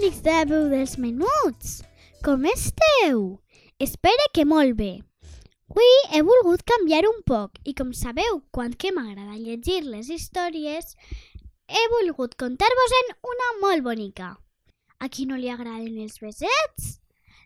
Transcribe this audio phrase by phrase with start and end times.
[0.00, 1.82] Amics de veu dels menuts!
[2.24, 3.18] Com esteu?
[3.76, 5.02] Espero que molt bé.
[5.68, 10.96] Avui he volgut canviar un poc i com sabeu, quan que m'agrada llegir les històries,
[11.68, 14.32] he volgut contar-vos-en una molt bonica.
[15.04, 16.96] A qui no li agraden els besets?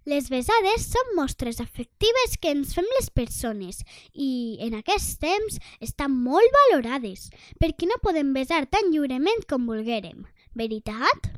[0.06, 3.82] Les besades són mostres afectives que ens fem les persones
[4.14, 10.28] i en aquests temps estan molt valorades perquè no podem besar tan lliurement com volguérem.
[10.54, 11.33] Veritat?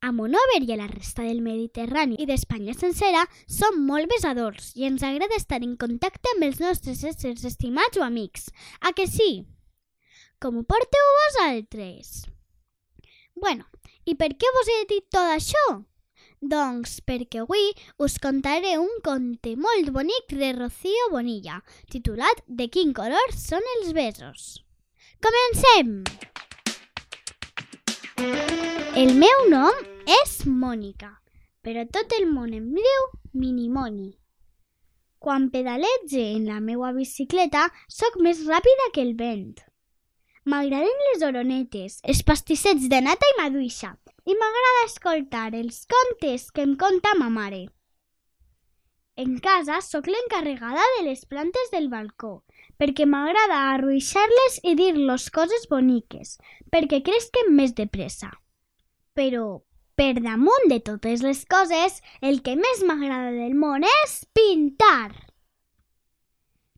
[0.00, 4.84] A Monover i a la resta del Mediterrani i d'Espanya sencera som molt besadors i
[4.88, 8.50] ens agrada estar en contacte amb els nostres éssers estimats o amics.
[8.80, 9.46] A que sí?
[10.38, 12.26] Com ho porteu vosaltres?
[13.34, 13.64] Bueno,
[14.04, 15.64] i per què vos he dit tot això?
[16.44, 22.92] Doncs perquè avui us contaré un conte molt bonic de Rocío Bonilla, titulat De quin
[22.92, 24.60] color són els besos.
[25.24, 26.04] Comencem!
[28.96, 31.10] El meu nom és Mònica,
[31.60, 33.02] però tot el món em diu
[33.36, 34.14] Minimoni.
[35.20, 39.58] Quan pedaletge en la meua bicicleta, sóc més ràpida que el vent.
[40.48, 43.90] M'agraden les oronetes, els pastissets de nata i maduixa,
[44.24, 47.66] i m'agrada escoltar els contes que em conta ma mare.
[49.20, 52.32] En casa sóc l'encarregada de les plantes del balcó,
[52.80, 56.38] perquè m'agrada arruixar-les i dir-los coses boniques,
[56.72, 58.32] perquè cresquen més de pressa.
[59.16, 59.46] Però,
[59.96, 65.14] per damunt de totes les coses, el que més m'agrada del món és pintar.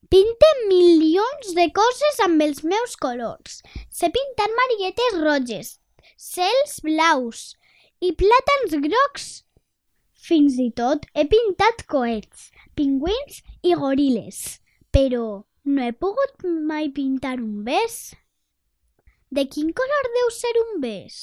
[0.09, 3.59] Pinte milions de coses amb els meus colors.
[3.91, 5.75] Sé pintar marietes roges,
[6.17, 7.43] cels blaus
[8.01, 9.27] i plàtans grocs.
[10.29, 12.49] Fins i tot he pintat coets,
[12.79, 14.41] pingüins i goril·les,
[14.95, 15.27] però
[15.69, 18.01] no he pogut mai pintar un bes.
[19.29, 21.23] De quin color deu ser un bes?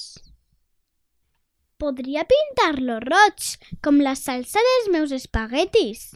[1.81, 3.47] Podria pintar-lo roig,
[3.83, 6.13] com la salsa dels meus espaguetis.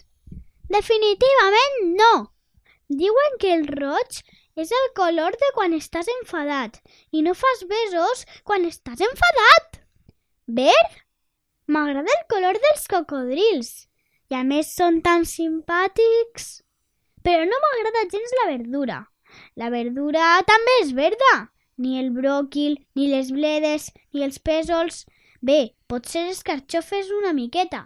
[0.71, 2.13] Definitivament no!
[3.01, 4.21] Diuen que el roig
[4.59, 6.79] és el color de quan estàs enfadat
[7.11, 9.83] i no fas besos quan estàs enfadat.
[10.47, 10.97] Verd?
[11.67, 13.69] M'agrada el color dels cocodrils
[14.31, 16.49] i a més són tan simpàtics.
[17.25, 18.99] Però no m'agrada gens la verdura.
[19.59, 21.33] La verdura també és verda.
[21.79, 25.05] Ni el bròquil, ni les bledes, ni els pèsols.
[25.41, 27.85] Bé, potser escarxofes una miqueta.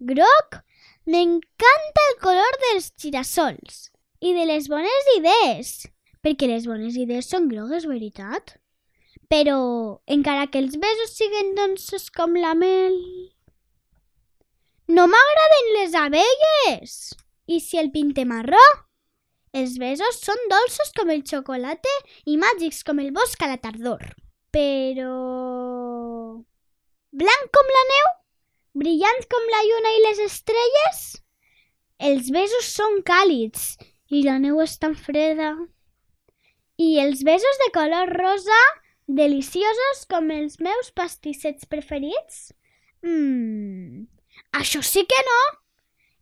[0.00, 0.62] Groc?
[1.08, 3.88] M'encanta el color dels girassols
[4.24, 5.72] i de les bones idees,
[6.24, 8.56] perquè les bones idees són grogues, veritat?
[9.28, 9.58] Però,
[10.08, 12.96] encara que els besos siguin dolços com la mel...
[14.88, 16.94] No m'agraden les abelles!
[17.48, 18.64] I si el pinte marró?
[19.52, 21.92] Els besos són dolços com el xocolate
[22.24, 24.04] i màgics com el bosc a la tardor.
[24.52, 25.12] Però...
[27.12, 28.08] Blanc com la neu?
[28.82, 30.98] Brillant com la lluna i les estrelles?
[31.98, 33.78] Els besos són càlids
[34.12, 35.54] i la neu és tan freda.
[36.78, 38.60] I els besos de color rosa,
[39.08, 42.52] deliciosos com els meus pastissets preferits?
[43.02, 44.04] Mmm,
[44.60, 45.40] això sí que no!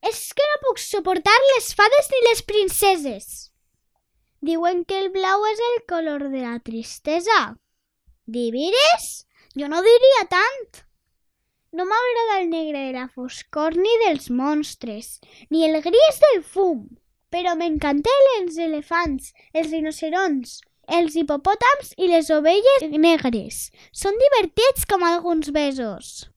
[0.06, 3.28] És que no puc suportar les fades ni les princeses.
[4.38, 7.56] Diuen que el blau és el color de la tristesa.
[8.26, 9.26] Diviris?
[9.56, 10.82] Jo no diria tant.
[11.72, 15.18] No m'agrada el negre de la foscor ni dels monstres,
[15.50, 16.86] ni el gris del fum.
[17.32, 20.58] Però m'encanten els elefants, els rinocerons,
[20.98, 23.60] els hipopòtams i les ovelles negres.
[23.92, 26.28] Són divertits com alguns besos.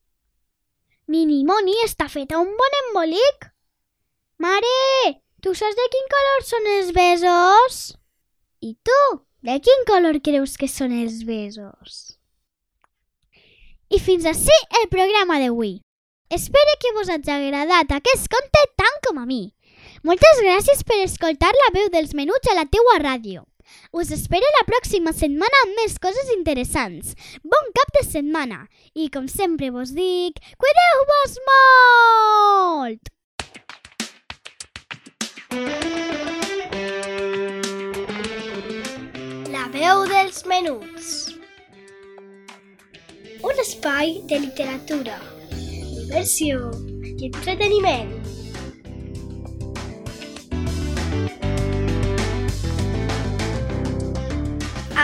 [1.10, 3.50] Minimoni està feta un bon embolic.
[4.40, 4.76] Mare,
[5.44, 7.82] tu saps de quin color són els besos?
[8.64, 9.02] I tu,
[9.44, 12.19] de quin color creus que són els besos?
[13.90, 15.80] I fins així el programa d'avui.
[16.30, 19.50] Espero que vos hagi agradat aquest conte tant com a mi.
[20.06, 23.42] Moltes gràcies per escoltar la veu dels menuts a la teua ràdio.
[23.90, 27.16] Us espero la pròxima setmana amb més coses interessants.
[27.42, 28.68] Bon cap de setmana!
[28.94, 33.10] I com sempre vos dic, cuideu-vos molt!
[39.50, 41.39] La veu dels menuts.
[43.42, 45.14] Un espai de literatura,
[45.48, 46.68] diversió
[47.00, 48.12] i entreteniment.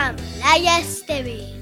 [0.05, 1.56] Amb Laia Esteve.